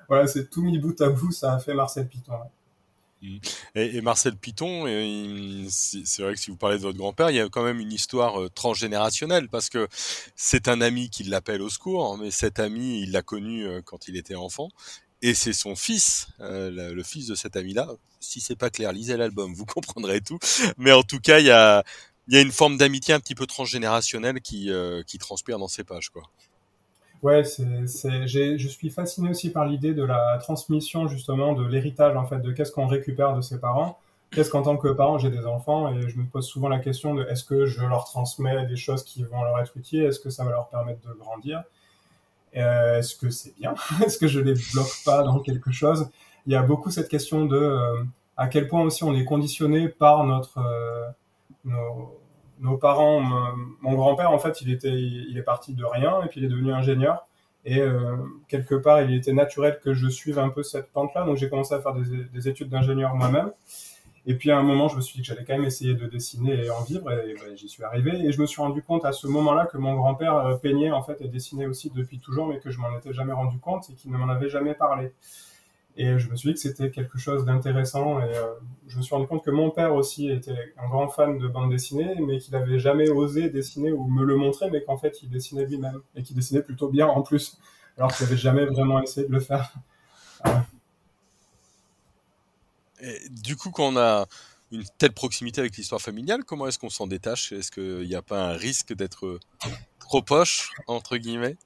Voilà, 0.09 0.27
c'est 0.27 0.51
tout 0.51 0.63
mis 0.63 0.79
bout 0.79 1.01
à 1.01 1.09
bout, 1.09 1.31
ça 1.31 1.55
a 1.55 1.59
fait 1.59 1.73
Marcel 1.73 2.07
Piton. 2.07 2.35
Et, 3.23 3.97
et, 3.97 4.01
Marcel 4.01 4.37
Piton, 4.37 4.87
c'est 5.69 6.23
vrai 6.23 6.35
que 6.35 6.41
si 6.41 6.51
vous 6.51 6.57
parlez 6.57 6.79
de 6.79 6.83
votre 6.83 6.97
grand-père, 6.97 7.31
il 7.31 7.37
y 7.37 7.41
a 7.41 7.49
quand 7.49 7.63
même 7.63 7.81
une 7.81 7.93
histoire 7.93 8.41
euh, 8.41 8.49
transgénérationnelle 8.49 9.49
parce 9.49 9.69
que 9.69 9.89
c'est 10.37 10.69
un 10.69 10.81
ami 10.81 11.11
qui 11.11 11.25
l'appelle 11.25 11.61
au 11.61 11.69
secours, 11.69 12.17
mais 12.17 12.31
cet 12.31 12.59
ami, 12.59 13.03
il 13.03 13.13
l'a 13.13 13.23
connu 13.23 13.67
euh, 13.67 13.83
quand 13.85 14.09
il 14.09 14.17
était 14.17 14.37
enfant. 14.37 14.71
Et 15.23 15.35
c'est 15.35 15.53
son 15.53 15.77
fils, 15.77 16.29
euh, 16.41 16.95
le, 16.95 17.03
fils 17.03 17.27
de 17.27 17.35
cet 17.35 17.57
ami-là. 17.57 17.89
Si 18.21 18.41
c'est 18.41 18.57
pas 18.57 18.71
clair, 18.71 18.93
lisez 18.93 19.17
l'album, 19.17 19.53
vous 19.53 19.67
comprendrez 19.67 20.21
tout. 20.21 20.39
Mais 20.79 20.93
en 20.93 21.03
tout 21.03 21.21
cas, 21.21 21.41
il 21.41 21.47
y 21.47 21.51
a, 21.51 21.85
y 22.29 22.37
a 22.37 22.41
une 22.41 22.53
forme 22.53 22.79
d'amitié 22.79 23.13
un 23.13 23.21
petit 23.21 23.35
peu 23.35 23.47
transgénérationnelle 23.47 24.41
qui, 24.41 24.71
euh, 24.71 25.03
qui 25.03 25.19
transpire 25.19 25.59
dans 25.59 25.69
ces 25.69 25.85
pages, 25.85 26.09
quoi. 26.09 26.23
Ouais, 27.23 27.45
c'est, 27.45 27.87
c'est, 27.87 28.27
je 28.27 28.69
suis 28.69 28.89
fasciné 28.89 29.29
aussi 29.29 29.51
par 29.51 29.67
l'idée 29.67 29.93
de 29.93 30.03
la 30.03 30.39
transmission 30.39 31.07
justement 31.07 31.53
de 31.53 31.67
l'héritage 31.67 32.17
en 32.17 32.25
fait, 32.27 32.39
de 32.39 32.51
qu'est-ce 32.53 32.73
qu'on 32.73 32.87
récupère 32.87 33.37
de 33.37 33.43
ses 33.43 33.61
parents. 33.61 33.99
Qu'est-ce 34.31 34.49
qu'en 34.49 34.63
tant 34.63 34.77
que 34.77 34.89
parent 34.89 35.19
j'ai 35.19 35.31
des 35.31 35.45
enfants 35.45 35.93
et 35.93 36.09
je 36.09 36.17
me 36.17 36.25
pose 36.25 36.47
souvent 36.47 36.69
la 36.69 36.79
question 36.79 37.15
de 37.15 37.25
est-ce 37.25 37.45
que 37.45 37.67
je 37.67 37.85
leur 37.85 38.05
transmets 38.05 38.65
des 38.67 38.77
choses 38.77 39.03
qui 39.05 39.23
vont 39.25 39.43
leur 39.43 39.59
être 39.59 39.77
utiles, 39.77 40.05
est-ce 40.05 40.21
que 40.21 40.31
ça 40.31 40.45
va 40.45 40.51
leur 40.51 40.69
permettre 40.69 41.07
de 41.07 41.13
grandir, 41.13 41.65
euh, 42.57 42.99
est-ce 42.99 43.17
que 43.17 43.29
c'est 43.29 43.55
bien, 43.59 43.75
est-ce 44.07 44.17
que 44.17 44.29
je 44.29 44.41
les 44.41 44.55
bloque 44.73 45.03
pas 45.05 45.23
dans 45.23 45.41
quelque 45.41 45.73
chose? 45.73 46.09
Il 46.47 46.53
y 46.53 46.57
a 46.57 46.63
beaucoup 46.63 46.91
cette 46.91 47.09
question 47.09 47.45
de 47.45 47.57
euh, 47.57 48.03
à 48.37 48.49
quel 48.49 48.67
point 48.67 48.83
aussi 48.83 49.05
on 49.05 49.15
est 49.15 49.25
conditionné 49.25 49.89
par 49.89 50.25
notre 50.25 50.59
euh, 50.59 51.09
nos, 51.65 52.20
nos 52.61 52.77
parents, 52.77 53.21
mon 53.81 53.95
grand-père, 53.95 54.31
en 54.33 54.39
fait, 54.39 54.61
il 54.61 54.71
était, 54.71 54.93
il 54.93 55.37
est 55.37 55.43
parti 55.43 55.75
de 55.75 55.85
rien 55.85 56.23
et 56.23 56.29
puis 56.29 56.41
il 56.41 56.45
est 56.45 56.49
devenu 56.49 56.73
ingénieur. 56.73 57.27
Et 57.65 57.81
euh, 57.81 58.17
quelque 58.49 58.75
part, 58.75 59.03
il 59.03 59.15
était 59.15 59.33
naturel 59.33 59.81
que 59.83 59.93
je 59.93 60.09
suive 60.09 60.39
un 60.39 60.49
peu 60.49 60.63
cette 60.63 60.91
pente-là. 60.93 61.25
Donc 61.25 61.37
j'ai 61.37 61.49
commencé 61.49 61.75
à 61.75 61.81
faire 61.81 61.95
des, 61.95 62.25
des 62.25 62.49
études 62.49 62.69
d'ingénieur 62.69 63.15
moi-même. 63.15 63.53
Et 64.27 64.35
puis 64.35 64.51
à 64.51 64.59
un 64.59 64.63
moment, 64.63 64.89
je 64.89 64.97
me 64.97 65.01
suis 65.01 65.17
dit 65.17 65.21
que 65.23 65.27
j'allais 65.27 65.45
quand 65.45 65.55
même 65.55 65.65
essayer 65.65 65.95
de 65.95 66.07
dessiner 66.07 66.65
et 66.65 66.71
en 66.71 66.83
vivre. 66.83 67.11
Et 67.13 67.35
ben, 67.35 67.57
j'y 67.57 67.69
suis 67.69 67.85
arrivé. 67.85 68.13
Et 68.25 68.33
je 68.33 68.41
me 68.41 68.47
suis 68.47 68.61
rendu 68.61 68.83
compte 68.83 69.05
à 69.05 69.13
ce 69.13 69.27
moment-là 69.27 69.67
que 69.67 69.79
mon 69.79 69.95
grand-père 69.95 70.37
euh, 70.37 70.55
peignait 70.57 70.91
en 70.91 71.03
fait 71.03 71.21
et 71.21 71.29
dessinait 71.29 71.67
aussi 71.67 71.91
depuis 71.91 72.19
toujours, 72.19 72.47
mais 72.47 72.59
que 72.59 72.71
je 72.71 72.79
m'en 72.79 72.97
étais 72.97 73.13
jamais 73.13 73.33
rendu 73.33 73.59
compte 73.59 73.89
et 73.91 73.95
qu'il 73.95 74.11
ne 74.11 74.19
m'en 74.19 74.29
avait 74.29 74.49
jamais 74.49 74.75
parlé. 74.75 75.13
Et 75.97 76.19
je 76.19 76.31
me 76.31 76.37
suis 76.37 76.51
dit 76.51 76.55
que 76.55 76.61
c'était 76.61 76.91
quelque 76.91 77.19
chose 77.19 77.45
d'intéressant. 77.45 78.21
Et 78.21 78.35
euh, 78.35 78.55
je 78.89 78.97
me 78.97 79.03
suis 79.03 79.15
rendu 79.15 79.27
compte 79.27 79.45
que 79.45 79.51
mon 79.51 79.71
père 79.71 79.95
aussi 79.95 80.31
était 80.31 80.75
un 80.79 80.89
grand 80.89 81.09
fan 81.09 81.39
de 81.39 81.49
bande 81.49 81.71
dessinée, 81.71 82.15
mais 82.21 82.39
qu'il 82.39 82.53
n'avait 82.53 82.79
jamais 82.79 83.11
osé 83.11 83.51
dessiner 83.51 83.93
ou 83.93 84.05
me 84.09 84.25
le 84.25 84.37
montrer, 84.37 84.71
mais 84.71 84.83
qu'en 84.83 84.97
fait, 84.97 85.23
il 85.23 85.31
dessinait 85.31 85.67
lui-même. 85.67 86.01
Et 86.15 86.23
qu'il 86.23 86.37
dessinait 86.37 86.63
plutôt 86.63 86.89
bien 86.89 87.07
en 87.07 87.23
plus, 87.23 87.59
alors 87.97 88.15
qu'il 88.15 88.25
n'avait 88.25 88.39
jamais 88.39 88.67
vraiment 88.67 89.03
essayé 89.03 89.27
de 89.27 89.33
le 89.33 89.41
faire. 89.41 89.75
Et 93.03 93.29
du 93.31 93.57
coup, 93.57 93.71
quand 93.71 93.93
on 93.93 93.97
a 93.97 94.27
une 94.73 94.85
telle 94.99 95.13
proximité 95.13 95.61
avec 95.61 95.77
l'histoire 95.77 96.01
familiale, 96.01 96.45
comment 96.45 96.67
est-ce 96.67 96.79
qu'on 96.79 96.91
s'en 96.91 97.07
détache? 97.07 97.53
Est-ce 97.53 97.71
qu'il 97.73 98.07
n'y 98.07 98.15
a 98.15 98.23
pas 98.23 98.51
un 98.51 98.53
risque 98.53 98.95
d'être 98.95 99.41
trop 99.99 100.23
poche, 100.23 100.71
entre 100.87 101.17
guillemets? 101.17 101.57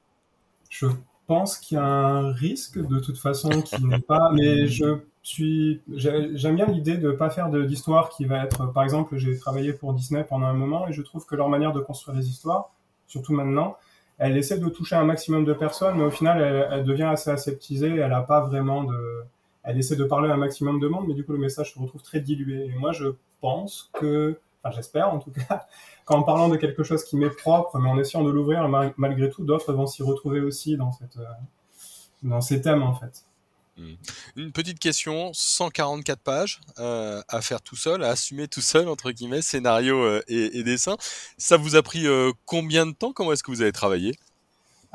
Je 0.71 0.87
pense 1.27 1.59
qu'il 1.59 1.77
y 1.77 1.81
a 1.81 1.85
un 1.85 2.33
risque 2.33 2.79
de 2.79 2.99
toute 2.99 3.19
façon 3.19 3.51
qui 3.63 3.85
n'est 3.85 3.99
pas. 4.01 4.31
Mais 4.33 4.67
je 4.67 4.99
suis, 5.23 5.81
j'aime 5.95 6.57
bien 6.57 6.67
l'idée 6.67 6.97
de 6.97 7.11
pas 7.11 7.31
faire 7.31 7.49
d'histoire 7.49 8.11
qui 8.11 8.25
va 8.25 8.45
être. 8.45 8.73
Par 8.73 8.83
exemple, 8.83 9.17
j'ai 9.17 9.39
travaillé 9.39 9.73
pour 9.73 9.95
Disney 9.95 10.25
pendant 10.25 10.47
un 10.47 10.55
moment 10.55 10.89
et 10.89 10.93
je 10.93 11.03
trouve 11.03 11.27
que 11.27 11.35
leur 11.35 11.49
manière 11.49 11.73
de 11.73 11.81
construire 11.81 12.17
les 12.17 12.29
histoires, 12.29 12.71
surtout 13.07 13.33
maintenant, 13.33 13.77
elle 14.19 14.37
essaie 14.37 14.59
de 14.59 14.69
toucher 14.69 14.97
un 14.97 15.05
maximum 15.05 15.45
de 15.45 15.53
personnes, 15.53 15.97
mais 15.97 16.05
au 16.05 16.11
final, 16.11 16.41
elle, 16.41 16.69
elle 16.71 16.85
devient 16.85 17.05
assez 17.05 17.31
aseptisée. 17.31 17.97
Elle 17.97 18.13
a 18.13 18.23
pas 18.23 18.41
vraiment 18.41 18.85
de. 18.85 19.25
Elle 19.65 19.79
essaie 19.79 19.97
de 19.97 20.05
parler 20.05 20.31
à 20.31 20.35
un 20.35 20.37
maximum 20.37 20.79
de 20.79 20.87
monde, 20.87 21.07
mais 21.09 21.15
du 21.15 21.25
coup, 21.25 21.33
le 21.33 21.39
message 21.39 21.73
se 21.73 21.79
retrouve 21.79 22.03
très 22.03 22.21
dilué. 22.21 22.67
Et 22.67 22.75
moi, 22.79 22.93
je 22.93 23.07
pense 23.41 23.91
que, 23.95 24.39
j'espère 24.71 25.13
en 25.13 25.19
tout 25.19 25.31
cas, 25.31 25.67
qu'en 26.05 26.23
parlant 26.23 26.49
de 26.49 26.57
quelque 26.57 26.83
chose 26.83 27.05
qui 27.05 27.17
m'est 27.17 27.31
propre, 27.31 27.79
mais 27.79 27.89
en 27.89 27.99
essayant 27.99 28.25
de 28.25 28.31
l'ouvrir 28.31 28.69
malgré 28.97 29.31
tout, 29.31 29.45
d'autres 29.45 29.73
vont 29.73 29.87
s'y 29.87 30.03
retrouver 30.03 30.41
aussi 30.41 30.77
dans, 30.77 30.93
cette, 30.93 31.17
euh, 31.17 31.25
dans 32.23 32.41
ces 32.41 32.61
thèmes 32.61 32.83
en 32.83 32.95
fait. 32.95 33.25
Hmm. 33.77 33.95
Une 34.37 34.53
petite 34.53 34.79
question, 34.79 35.33
144 35.33 36.21
pages 36.21 36.61
euh, 36.79 37.23
à 37.29 37.43
faire 37.43 37.61
tout 37.61 37.75
seul, 37.75 38.05
à 38.05 38.11
assumer 38.11 38.47
tout 38.47 38.61
seul, 38.61 38.89
entre 38.89 39.11
guillemets, 39.11 39.43
scénario 39.43 40.01
euh, 40.01 40.23
et, 40.29 40.63
dessin. 40.63 40.97
Ça 41.39 41.57
vous 41.57 41.75
a 41.75 41.83
pris 41.83 42.07
combien 42.47 42.87
de 42.87 42.93
temps? 42.93 43.13
Comment 43.13 43.33
est-ce 43.33 43.43
que 43.43 43.51
vous 43.51 43.63
avez 43.63 43.73
travaillé? 43.73 44.15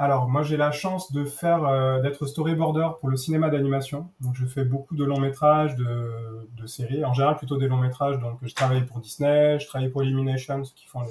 Alors, 0.01 0.29
moi, 0.29 0.43
j'ai 0.43 0.55
la 0.55 0.71
chance 0.71 1.11
de 1.11 1.25
faire, 1.25 1.65
euh, 1.65 1.99
d'être 2.01 2.25
storyboarder 2.25 2.87
pour 3.01 3.09
le 3.09 3.17
cinéma 3.17 3.49
d'animation. 3.49 4.09
Donc, 4.21 4.33
je 4.33 4.45
fais 4.45 4.63
beaucoup 4.63 4.95
de 4.95 5.03
longs 5.03 5.19
métrages, 5.19 5.75
de, 5.75 6.65
séries, 6.67 7.03
en 7.03 7.13
général 7.13 7.35
plutôt 7.35 7.57
des 7.57 7.67
longs 7.67 7.77
métrages. 7.77 8.17
Donc, 8.17 8.37
je 8.41 8.53
travaille 8.53 8.85
pour 8.85 8.99
Disney, 8.99 9.59
je 9.59 9.67
travaille 9.67 9.89
pour 9.89 10.01
Illumination, 10.01 10.63
ceux 10.63 10.73
qui 10.73 10.87
font 10.87 11.01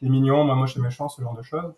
les, 0.00 0.08
mignons, 0.08 0.44
moi, 0.44 0.54
moi, 0.54 0.66
chez 0.66 0.80
Méchant, 0.80 1.10
ce 1.10 1.20
genre 1.20 1.36
de 1.36 1.42
choses. 1.42 1.70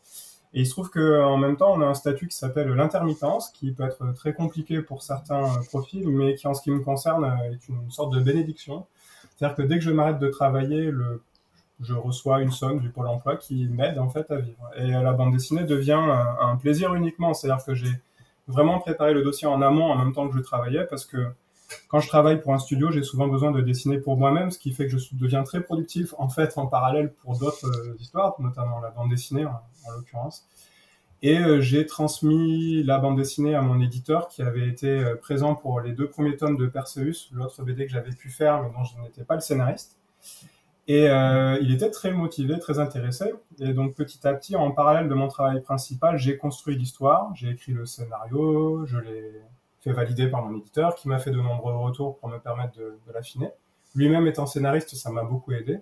Et 0.54 0.60
il 0.60 0.66
se 0.66 0.70
trouve 0.70 0.88
qu'en 0.90 1.36
même 1.36 1.56
temps, 1.56 1.72
on 1.72 1.80
a 1.80 1.86
un 1.86 1.94
statut 1.94 2.28
qui 2.28 2.36
s'appelle 2.36 2.68
l'intermittence, 2.68 3.50
qui 3.50 3.72
peut 3.72 3.82
être 3.82 4.12
très 4.12 4.32
compliqué 4.32 4.82
pour 4.82 5.02
certains 5.02 5.48
profils, 5.68 6.08
mais 6.08 6.36
qui, 6.36 6.46
en 6.46 6.54
ce 6.54 6.62
qui 6.62 6.70
me 6.70 6.78
concerne, 6.78 7.24
est 7.50 7.68
une 7.68 7.90
sorte 7.90 8.12
de 8.14 8.20
bénédiction. 8.20 8.86
C'est-à-dire 9.34 9.56
que 9.56 9.62
dès 9.62 9.78
que 9.78 9.84
je 9.84 9.90
m'arrête 9.90 10.20
de 10.20 10.28
travailler, 10.28 10.92
le 10.92 11.24
je 11.82 11.94
reçois 11.94 12.40
une 12.40 12.50
somme 12.50 12.80
du 12.80 12.90
Pôle 12.90 13.08
emploi 13.08 13.36
qui 13.36 13.66
m'aide 13.68 13.98
en 13.98 14.08
fait 14.08 14.30
à 14.30 14.36
vivre. 14.36 14.70
Et 14.76 14.90
la 14.90 15.12
bande 15.12 15.32
dessinée 15.32 15.64
devient 15.64 16.00
un, 16.40 16.56
plaisir 16.56 16.94
uniquement, 16.94 17.34
c'est-à-dire 17.34 17.64
que 17.64 17.74
j'ai 17.74 17.92
vraiment 18.46 18.78
préparé 18.78 19.14
le 19.14 19.22
dossier 19.22 19.46
en 19.46 19.62
amont 19.62 19.90
en 19.90 19.96
même 19.96 20.12
temps 20.12 20.28
que 20.28 20.36
je 20.36 20.42
travaillais 20.42 20.84
parce 20.84 21.04
que 21.04 21.18
quand 21.88 22.00
je 22.00 22.08
travaille 22.08 22.40
pour 22.40 22.52
un 22.52 22.58
studio, 22.58 22.90
j'ai 22.90 23.02
souvent 23.02 23.28
besoin 23.28 23.50
de 23.50 23.60
dessiner 23.62 23.98
pour 23.98 24.16
moi-même, 24.18 24.50
ce 24.50 24.58
qui 24.58 24.72
fait 24.72 24.86
que 24.86 24.98
je 24.98 25.08
deviens 25.12 25.42
très 25.42 25.62
productif 25.62 26.14
en 26.18 26.28
fait 26.28 26.58
en 26.58 26.66
parallèle 26.66 27.12
pour 27.22 27.38
d'autres 27.38 27.66
euh, 27.66 27.96
histoires, 27.98 28.34
notamment 28.40 28.80
la 28.80 28.90
bande 28.90 29.08
dessinée 29.08 29.46
en, 29.46 29.60
en 29.86 29.92
l'occurrence. 29.96 30.46
Et 31.22 31.38
euh, 31.38 31.60
j'ai 31.60 31.86
transmis 31.86 32.82
la 32.82 32.98
bande 32.98 33.16
dessinée 33.16 33.54
à 33.54 33.62
mon 33.62 33.80
éditeur 33.80 34.26
qui 34.26 34.42
avait 34.42 34.68
été 34.68 34.88
euh, 34.88 35.14
présent 35.14 35.54
pour 35.54 35.80
les 35.80 35.92
deux 35.92 36.08
premiers 36.08 36.36
tomes 36.36 36.56
de 36.56 36.66
Perseus, 36.66 37.28
l'autre 37.32 37.62
BD 37.62 37.86
que 37.86 37.92
j'avais 37.92 38.10
pu 38.10 38.28
faire 38.28 38.60
mais 38.60 38.70
dont 38.70 38.82
je 38.82 39.00
n'étais 39.00 39.22
pas 39.22 39.36
le 39.36 39.40
scénariste. 39.40 39.96
Et 40.88 41.08
euh, 41.08 41.58
il 41.60 41.72
était 41.72 41.90
très 41.90 42.10
motivé, 42.10 42.58
très 42.58 42.78
intéressé. 42.78 43.32
Et 43.60 43.72
donc 43.72 43.94
petit 43.94 44.26
à 44.26 44.34
petit, 44.34 44.56
en 44.56 44.72
parallèle 44.72 45.08
de 45.08 45.14
mon 45.14 45.28
travail 45.28 45.60
principal, 45.62 46.18
j'ai 46.18 46.36
construit 46.36 46.76
l'histoire, 46.76 47.30
j'ai 47.34 47.50
écrit 47.50 47.72
le 47.72 47.86
scénario, 47.86 48.84
je 48.86 48.98
l'ai 48.98 49.42
fait 49.80 49.92
valider 49.92 50.28
par 50.28 50.42
mon 50.44 50.58
éditeur, 50.58 50.94
qui 50.94 51.08
m'a 51.08 51.18
fait 51.18 51.30
de 51.30 51.40
nombreux 51.40 51.74
retours 51.74 52.18
pour 52.18 52.28
me 52.28 52.38
permettre 52.38 52.76
de, 52.78 52.98
l'affiner. 53.14 53.50
Lui-même 53.94 54.26
étant 54.26 54.46
scénariste, 54.46 54.94
ça 54.94 55.10
m'a 55.10 55.22
beaucoup 55.22 55.52
aidé. 55.52 55.80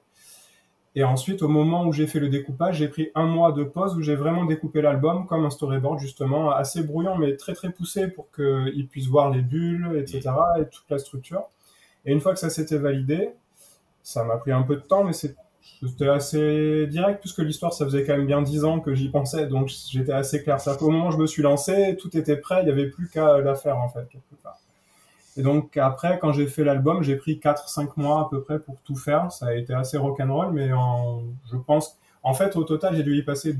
Et 0.97 1.05
ensuite, 1.05 1.43
au 1.43 1.49
moment 1.49 1.85
où 1.85 1.93
j'ai 1.93 2.09
fait 2.09 2.19
le 2.19 2.29
découpage, 2.29 2.79
j'ai 2.79 2.89
pris 2.89 3.11
un 3.15 3.27
mois 3.27 3.53
de 3.53 3.63
pause 3.63 3.97
où 3.97 4.03
j'ai 4.03 4.17
vraiment 4.17 4.45
découpé 4.45 4.83
l'album 4.83 5.27
comme 5.27 5.45
un 5.45 5.51
storyboard, 5.51 6.01
justement, 6.01 6.51
assez 6.51 6.83
brouillon, 6.83 7.17
mais 7.17 7.37
très 7.37 7.55
très 7.55 7.71
poussé 7.71 8.09
pour 8.09 8.31
qu'il 8.33 8.89
puisse 8.91 9.07
voir 9.07 9.31
les 9.31 9.43
bulles, 9.43 9.97
etc., 9.97 10.31
et 10.59 10.65
toute 10.65 10.91
la 10.91 10.99
structure. 10.99 11.45
Et 12.05 12.13
une 12.13 12.21
fois 12.21 12.33
que 12.33 12.41
ça 12.41 12.51
s'était 12.51 12.79
validé, 12.79 13.31
ça 14.03 14.25
m'a 14.25 14.37
pris 14.37 14.53
un 14.53 14.63
peu 14.63 14.77
de 14.77 14.81
temps, 14.81 15.05
mais 15.05 15.13
c'était 15.13 16.09
assez 16.09 16.87
direct, 16.87 17.21
puisque 17.21 17.39
l'histoire, 17.39 17.73
ça 17.73 17.85
faisait 17.85 18.05
quand 18.05 18.17
même 18.17 18.27
bien 18.27 18.43
dix 18.43 18.65
ans 18.65 18.81
que 18.81 18.95
j'y 18.95 19.09
pensais, 19.09 19.47
donc 19.47 19.69
j'étais 19.69 20.13
assez 20.13 20.43
clair. 20.43 20.59
Qu'au 20.79 20.91
moment 20.91 21.09
où 21.09 21.13
je 21.13 21.19
me 21.19 21.27
suis 21.27 21.43
lancé, 21.43 21.97
tout 22.01 22.17
était 22.17 22.37
prêt, 22.37 22.63
il 22.63 22.67
n'y 22.67 22.73
avait 22.73 22.89
plus 22.89 23.09
qu'à 23.09 23.39
la 23.39 23.55
faire, 23.55 23.79
en 23.79 23.89
fait, 23.89 24.09
quelque 24.11 24.35
part. 24.43 24.59
Et 25.37 25.43
donc 25.43 25.77
après, 25.77 26.19
quand 26.19 26.33
j'ai 26.33 26.47
fait 26.47 26.65
l'album, 26.65 27.03
j'ai 27.03 27.17
pris 27.17 27.37
4-5 27.37 27.93
mois 27.97 28.23
à 28.23 28.29
peu 28.29 28.43
près 28.43 28.59
pour 28.59 28.77
tout 28.85 28.97
faire. 28.97 29.31
Ça 29.31 29.47
a 29.47 29.55
été 29.55 29.73
assez 29.73 29.97
rock'n'roll, 29.97 30.53
mais 30.53 30.69
je 31.51 31.57
pense, 31.57 31.97
en 32.23 32.35
fait, 32.35 32.57
au 32.57 32.65
total, 32.65 32.97
j'ai 32.97 33.03
dû 33.03 33.17
y 33.17 33.23
passer 33.23 33.57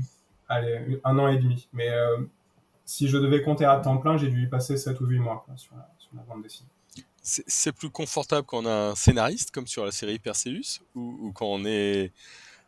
allez, 0.51 0.99
un 1.03 1.17
an 1.17 1.27
et 1.27 1.37
demi. 1.37 1.67
Mais 1.73 1.89
euh, 1.89 2.17
si 2.85 3.07
je 3.07 3.17
devais 3.17 3.41
compter 3.41 3.65
à 3.65 3.77
temps 3.77 3.97
plein, 3.97 4.17
j'ai 4.17 4.27
dû 4.27 4.43
y 4.43 4.47
passer 4.47 4.77
7 4.77 4.99
ou 5.01 5.05
8 5.05 5.19
mois 5.19 5.45
sur, 5.55 5.75
la, 5.75 5.89
sur 5.97 6.11
la 6.15 6.23
bande 6.23 6.43
dessinée. 6.43 6.69
C'est 7.23 7.71
plus 7.71 7.89
confortable 7.89 8.47
quand 8.47 8.63
on 8.63 8.65
a 8.65 8.89
un 8.89 8.95
scénariste, 8.95 9.51
comme 9.51 9.67
sur 9.67 9.85
la 9.85 9.91
série 9.91 10.17
Perseus, 10.17 10.81
ou, 10.95 11.31
quand, 11.35 11.45
on 11.45 11.65
est, 11.65 12.11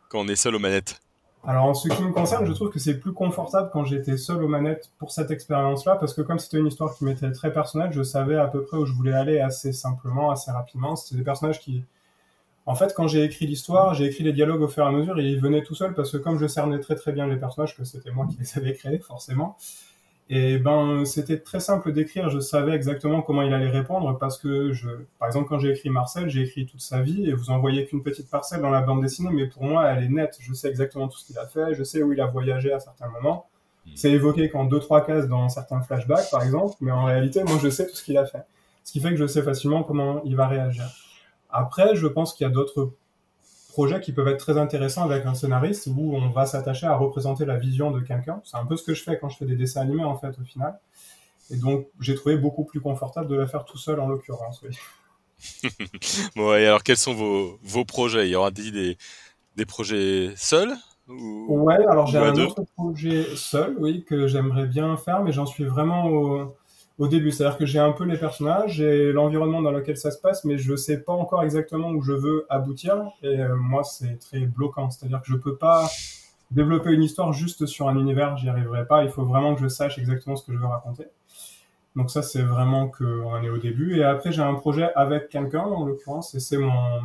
quand 0.08 0.20
on 0.20 0.28
est 0.28 0.36
seul 0.36 0.54
aux 0.54 0.60
manettes? 0.60 1.00
Alors 1.46 1.66
en 1.66 1.74
ce 1.74 1.88
qui 1.88 2.02
me 2.02 2.12
concerne, 2.12 2.46
je 2.46 2.52
trouve 2.52 2.70
que 2.70 2.78
c'est 2.78 2.98
plus 2.98 3.12
confortable 3.12 3.68
quand 3.72 3.84
j'étais 3.84 4.16
seul 4.16 4.42
aux 4.42 4.48
manettes 4.48 4.90
pour 4.98 5.10
cette 5.10 5.30
expérience-là, 5.30 5.96
parce 5.96 6.14
que 6.14 6.22
comme 6.22 6.38
c'était 6.38 6.58
une 6.58 6.68
histoire 6.68 6.96
qui 6.96 7.04
m'était 7.04 7.30
très 7.32 7.52
personnelle, 7.52 7.92
je 7.92 8.02
savais 8.02 8.36
à 8.36 8.46
peu 8.46 8.62
près 8.62 8.78
où 8.78 8.86
je 8.86 8.92
voulais 8.92 9.12
aller 9.12 9.40
assez 9.40 9.72
simplement, 9.72 10.30
assez 10.30 10.50
rapidement. 10.50 10.96
C'était 10.96 11.18
des 11.18 11.24
personnages 11.24 11.60
qui... 11.60 11.82
En 12.64 12.74
fait, 12.76 12.94
quand 12.94 13.08
j'ai 13.08 13.24
écrit 13.24 13.46
l'histoire, 13.46 13.92
j'ai 13.92 14.06
écrit 14.06 14.24
les 14.24 14.32
dialogues 14.32 14.62
au 14.62 14.68
fur 14.68 14.84
et 14.84 14.88
à 14.88 14.90
mesure, 14.90 15.18
et 15.18 15.24
ils 15.24 15.38
venaient 15.38 15.62
tout 15.62 15.74
seuls, 15.74 15.92
parce 15.94 16.10
que 16.12 16.16
comme 16.16 16.38
je 16.38 16.46
cernais 16.46 16.78
très 16.80 16.94
très 16.94 17.12
bien 17.12 17.26
les 17.26 17.36
personnages, 17.36 17.76
que 17.76 17.84
c'était 17.84 18.10
moi 18.10 18.26
qui 18.30 18.38
les 18.38 18.56
avais 18.56 18.72
créés, 18.72 18.98
forcément, 19.00 19.58
et 20.30 20.58
ben, 20.58 21.04
c'était 21.04 21.38
très 21.38 21.60
simple 21.60 21.92
d'écrire. 21.92 22.30
Je 22.30 22.40
savais 22.40 22.72
exactement 22.72 23.20
comment 23.20 23.42
il 23.42 23.52
allait 23.52 23.68
répondre 23.68 24.18
parce 24.18 24.38
que 24.38 24.72
je, 24.72 24.88
par 25.18 25.28
exemple, 25.28 25.48
quand 25.48 25.58
j'ai 25.58 25.70
écrit 25.70 25.90
Marcel, 25.90 26.30
j'ai 26.30 26.42
écrit 26.42 26.64
toute 26.64 26.80
sa 26.80 27.02
vie 27.02 27.28
et 27.28 27.34
vous 27.34 27.50
en 27.50 27.58
voyez 27.58 27.84
qu'une 27.84 28.02
petite 28.02 28.30
parcelle 28.30 28.62
dans 28.62 28.70
la 28.70 28.80
bande 28.80 29.02
dessinée, 29.02 29.30
mais 29.32 29.46
pour 29.46 29.64
moi, 29.64 29.86
elle 29.90 30.04
est 30.04 30.08
nette. 30.08 30.38
Je 30.40 30.54
sais 30.54 30.68
exactement 30.68 31.08
tout 31.08 31.18
ce 31.18 31.26
qu'il 31.26 31.38
a 31.38 31.46
fait. 31.46 31.74
Je 31.74 31.84
sais 31.84 32.02
où 32.02 32.12
il 32.12 32.20
a 32.20 32.26
voyagé 32.26 32.72
à 32.72 32.80
certains 32.80 33.08
moments. 33.08 33.46
Hmm. 33.86 33.90
C'est 33.96 34.12
évoqué 34.12 34.48
qu'en 34.48 34.64
deux, 34.64 34.80
trois 34.80 35.04
cases 35.04 35.28
dans 35.28 35.50
certains 35.50 35.82
flashbacks, 35.82 36.30
par 36.30 36.42
exemple, 36.42 36.74
mais 36.80 36.90
en 36.90 37.04
réalité, 37.04 37.44
moi, 37.44 37.58
je 37.62 37.68
sais 37.68 37.86
tout 37.86 37.94
ce 37.94 38.02
qu'il 38.02 38.16
a 38.16 38.24
fait. 38.24 38.44
Ce 38.82 38.92
qui 38.92 39.00
fait 39.00 39.10
que 39.10 39.16
je 39.16 39.26
sais 39.26 39.42
facilement 39.42 39.82
comment 39.82 40.22
il 40.24 40.36
va 40.36 40.48
réagir. 40.48 40.86
Après, 41.50 41.94
je 41.96 42.06
pense 42.06 42.32
qu'il 42.32 42.46
y 42.46 42.50
a 42.50 42.52
d'autres 42.52 42.92
projets 43.74 44.00
qui 44.00 44.12
peuvent 44.12 44.28
être 44.28 44.38
très 44.38 44.56
intéressants 44.56 45.02
avec 45.02 45.26
un 45.26 45.34
scénariste 45.34 45.88
où 45.88 46.14
on 46.14 46.30
va 46.30 46.46
s'attacher 46.46 46.86
à 46.86 46.96
représenter 46.96 47.44
la 47.44 47.56
vision 47.56 47.90
de 47.90 48.00
quelqu'un. 48.00 48.40
C'est 48.44 48.56
un 48.56 48.64
peu 48.64 48.76
ce 48.76 48.84
que 48.84 48.94
je 48.94 49.02
fais 49.02 49.18
quand 49.18 49.28
je 49.28 49.36
fais 49.36 49.46
des 49.46 49.56
dessins 49.56 49.80
animés 49.80 50.04
en 50.04 50.16
fait 50.16 50.38
au 50.40 50.44
final. 50.44 50.78
Et 51.50 51.56
donc 51.56 51.88
j'ai 51.98 52.14
trouvé 52.14 52.36
beaucoup 52.36 52.64
plus 52.64 52.80
confortable 52.80 53.28
de 53.28 53.34
la 53.34 53.48
faire 53.48 53.64
tout 53.64 53.76
seul 53.76 53.98
en 53.98 54.06
l'occurrence. 54.06 54.62
Oui. 54.62 54.76
bon, 56.36 56.54
et 56.54 56.66
alors 56.66 56.84
quels 56.84 56.96
sont 56.96 57.14
vos, 57.14 57.58
vos 57.62 57.84
projets? 57.84 58.28
Il 58.28 58.30
y 58.30 58.36
aura 58.36 58.52
des, 58.52 58.96
des 59.56 59.66
projets 59.66 60.32
seuls 60.36 60.72
ou, 61.08 61.46
Ouais, 61.48 61.84
alors 61.88 62.06
j'ai 62.06 62.18
un 62.18 62.34
autre 62.36 62.62
projet 62.76 63.26
seul, 63.34 63.76
oui, 63.80 64.04
que 64.04 64.28
j'aimerais 64.28 64.66
bien 64.66 64.96
faire, 64.96 65.22
mais 65.22 65.32
j'en 65.32 65.46
suis 65.46 65.64
vraiment 65.64 66.06
au, 66.06 66.54
au 66.98 67.08
début. 67.08 67.30
C'est-à-dire 67.32 67.58
que 67.58 67.66
j'ai 67.66 67.78
un 67.78 67.92
peu 67.92 68.04
les 68.04 68.18
personnages, 68.18 68.80
et 68.80 69.12
l'environnement 69.12 69.62
dans 69.62 69.72
lequel 69.72 69.96
ça 69.96 70.10
se 70.10 70.18
passe, 70.18 70.44
mais 70.44 70.58
je 70.58 70.76
sais 70.76 71.00
pas 71.00 71.12
encore 71.12 71.42
exactement 71.42 71.90
où 71.90 72.02
je 72.02 72.12
veux 72.12 72.46
aboutir. 72.48 73.04
Et 73.22 73.40
euh, 73.40 73.56
moi, 73.56 73.84
c'est 73.84 74.18
très 74.18 74.40
bloquant. 74.40 74.90
C'est-à-dire 74.90 75.20
que 75.20 75.28
je 75.28 75.36
peux 75.36 75.56
pas 75.56 75.88
développer 76.50 76.92
une 76.92 77.02
histoire 77.02 77.32
juste 77.32 77.66
sur 77.66 77.88
un 77.88 77.96
univers, 77.96 78.36
j'y 78.36 78.48
arriverai 78.48 78.86
pas. 78.86 79.04
Il 79.04 79.10
faut 79.10 79.24
vraiment 79.24 79.54
que 79.54 79.62
je 79.62 79.68
sache 79.68 79.98
exactement 79.98 80.36
ce 80.36 80.46
que 80.46 80.52
je 80.52 80.58
veux 80.58 80.66
raconter. 80.66 81.06
Donc 81.96 82.10
ça, 82.10 82.22
c'est 82.22 82.42
vraiment 82.42 82.88
qu'on 82.88 83.42
est 83.42 83.50
au 83.50 83.58
début. 83.58 83.98
Et 83.98 84.04
après, 84.04 84.32
j'ai 84.32 84.42
un 84.42 84.54
projet 84.54 84.92
avec 84.94 85.28
quelqu'un, 85.28 85.62
en 85.62 85.84
l'occurrence, 85.84 86.34
et 86.34 86.40
c'est 86.40 86.58
mon, 86.58 87.00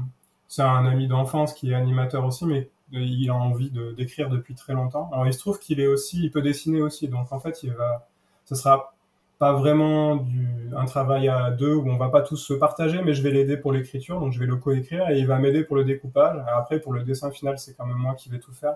c'est 0.47 0.63
un 0.63 0.85
ami 0.85 1.07
d'enfance 1.07 1.53
qui 1.53 1.71
est 1.71 1.75
animateur 1.75 2.25
aussi, 2.25 2.45
mais 2.45 2.69
il 2.91 3.29
a 3.29 3.35
envie 3.35 3.69
de 3.69 3.91
d'écrire 3.91 4.29
depuis 4.29 4.55
très 4.55 4.73
longtemps. 4.73 5.09
Alors 5.13 5.27
il 5.27 5.33
se 5.33 5.39
trouve 5.39 5.59
qu'il 5.59 5.79
est 5.79 5.85
aussi, 5.85 6.23
il 6.23 6.31
peut 6.31 6.41
dessiner 6.41 6.81
aussi. 6.81 7.07
Donc 7.07 7.31
en 7.31 7.39
fait, 7.39 7.61
il 7.61 7.71
va, 7.71 8.07
ce 8.45 8.55
sera 8.55 8.95
pas 9.39 9.53
vraiment 9.53 10.17
du, 10.17 10.69
un 10.75 10.85
travail 10.85 11.29
à 11.29 11.49
deux 11.49 11.73
où 11.73 11.89
on 11.89 11.97
va 11.97 12.09
pas 12.09 12.21
tous 12.21 12.37
se 12.37 12.53
partager, 12.53 13.01
mais 13.01 13.13
je 13.13 13.21
vais 13.21 13.31
l'aider 13.31 13.55
pour 13.55 13.71
l'écriture, 13.71 14.19
donc 14.19 14.33
je 14.33 14.39
vais 14.39 14.45
le 14.45 14.57
coécrire 14.57 15.09
et 15.09 15.17
il 15.17 15.25
va 15.25 15.39
m'aider 15.39 15.63
pour 15.63 15.77
le 15.77 15.85
découpage. 15.85 16.37
Après, 16.53 16.79
pour 16.79 16.93
le 16.93 17.03
dessin 17.03 17.31
final, 17.31 17.57
c'est 17.57 17.75
quand 17.75 17.85
même 17.85 17.97
moi 17.97 18.15
qui 18.15 18.29
vais 18.29 18.39
tout 18.39 18.51
faire. 18.51 18.75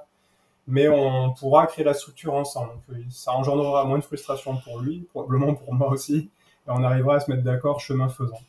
Mais 0.66 0.88
on 0.88 1.34
pourra 1.34 1.68
créer 1.68 1.84
la 1.84 1.94
structure 1.94 2.34
ensemble. 2.34 2.72
Donc, 2.72 2.98
euh, 2.98 3.04
ça 3.10 3.34
engendrera 3.34 3.84
moins 3.84 4.00
de 4.00 4.04
frustration 4.04 4.56
pour 4.56 4.80
lui, 4.80 5.06
probablement 5.12 5.54
pour 5.54 5.74
moi 5.74 5.90
aussi, 5.90 6.30
et 6.66 6.70
on 6.70 6.82
arrivera 6.82 7.16
à 7.16 7.20
se 7.20 7.30
mettre 7.30 7.44
d'accord 7.44 7.82
chemin 7.82 8.08
faisant. 8.08 8.40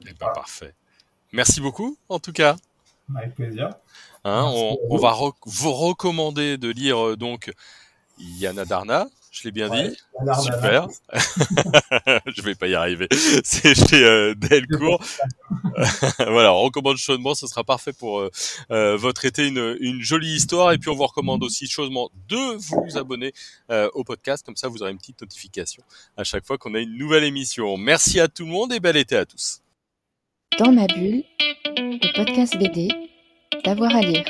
Eh 0.00 0.14
ben. 0.18 0.32
Parfait. 0.34 0.72
Merci 1.32 1.60
beaucoup, 1.60 1.98
en 2.08 2.18
tout 2.18 2.32
cas. 2.32 2.56
Avec 3.14 3.34
plaisir. 3.34 3.68
Hein, 4.24 4.44
on, 4.46 4.78
on, 4.88 4.96
va 4.96 5.14
vous 5.44 5.72
recommander 5.72 6.56
de 6.56 6.70
lire 6.70 7.08
euh, 7.08 7.16
donc 7.16 7.52
Yana 8.18 8.64
Darna, 8.64 9.08
je 9.32 9.44
l'ai 9.44 9.50
bien 9.50 9.70
ouais, 9.70 9.88
dit. 9.88 9.96
Super. 10.44 10.88
je 12.26 12.42
vais 12.42 12.54
pas 12.54 12.68
y 12.68 12.74
arriver. 12.74 13.08
C'est 13.44 13.74
chez 13.74 14.04
euh, 14.04 14.34
Delcourt. 14.34 15.02
voilà, 16.18 16.52
on 16.52 16.60
recommande 16.60 16.98
chaudement. 16.98 17.34
Ce 17.34 17.46
sera 17.46 17.64
parfait 17.64 17.94
pour 17.94 18.20
euh, 18.20 18.30
euh, 18.70 18.96
votre 18.96 19.24
été. 19.24 19.48
Une, 19.48 19.76
une, 19.80 20.02
jolie 20.02 20.34
histoire. 20.34 20.72
Et 20.72 20.78
puis, 20.78 20.90
on 20.90 20.94
vous 20.94 21.06
recommande 21.06 21.42
aussi 21.42 21.66
chaudement 21.66 22.10
de 22.28 22.56
vous 22.58 22.98
abonner 22.98 23.32
euh, 23.70 23.88
au 23.94 24.04
podcast. 24.04 24.44
Comme 24.44 24.56
ça, 24.56 24.68
vous 24.68 24.82
aurez 24.82 24.92
une 24.92 24.98
petite 24.98 25.22
notification 25.22 25.82
à 26.18 26.24
chaque 26.24 26.44
fois 26.44 26.58
qu'on 26.58 26.74
a 26.74 26.80
une 26.80 26.98
nouvelle 26.98 27.24
émission. 27.24 27.78
Merci 27.78 28.20
à 28.20 28.28
tout 28.28 28.44
le 28.44 28.50
monde 28.50 28.72
et 28.74 28.80
bel 28.80 28.98
été 28.98 29.16
à 29.16 29.24
tous. 29.24 29.62
Dans 30.58 30.72
ma 30.72 30.86
bulle, 30.86 31.24
le 31.64 32.14
podcast 32.14 32.58
BD, 32.58 32.88
d'avoir 33.64 33.96
à 33.96 34.02
lire. 34.02 34.24